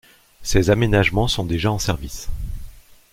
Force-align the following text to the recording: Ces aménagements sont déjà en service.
Ces 0.41 0.71
aménagements 0.71 1.27
sont 1.27 1.45
déjà 1.45 1.71
en 1.71 1.77
service. 1.77 2.27